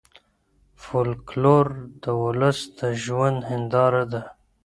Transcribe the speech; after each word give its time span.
فولکلور 0.83 1.67
د 2.03 2.05
ولس 2.23 2.59
د 2.79 2.79
ژوند 3.03 3.39
هنداره 3.49 4.03
ده. 4.11 4.21